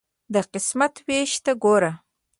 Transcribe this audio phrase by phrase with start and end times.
[0.33, 1.91] د قسمت ویش ته ګوره.